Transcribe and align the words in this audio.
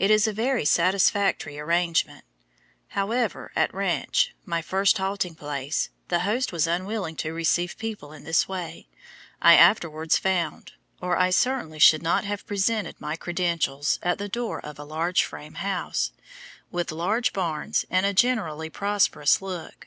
It 0.00 0.10
is 0.10 0.26
a 0.26 0.32
very 0.32 0.64
satisfactory 0.64 1.60
arrangement. 1.60 2.24
However, 2.88 3.52
at 3.54 3.72
Ranch, 3.72 4.34
my 4.44 4.60
first 4.60 4.98
halting 4.98 5.36
place, 5.36 5.90
the 6.08 6.22
host 6.26 6.50
was 6.52 6.66
unwilling 6.66 7.14
to 7.18 7.32
receive 7.32 7.78
people 7.78 8.10
in 8.12 8.24
this 8.24 8.48
way, 8.48 8.88
I 9.40 9.54
afterwards 9.54 10.18
found, 10.18 10.72
or 11.00 11.16
I 11.16 11.30
certainly 11.30 11.78
should 11.78 12.02
not 12.02 12.24
have 12.24 12.48
presented 12.48 13.00
my 13.00 13.14
credentials 13.14 14.00
at 14.02 14.18
the 14.18 14.28
door 14.28 14.58
of 14.66 14.76
a 14.76 14.82
large 14.84 15.22
frame 15.22 15.54
house, 15.54 16.10
with 16.72 16.90
large 16.90 17.32
barns 17.32 17.84
and 17.88 18.04
a 18.04 18.12
generally 18.12 18.70
prosperous 18.70 19.40
look. 19.40 19.86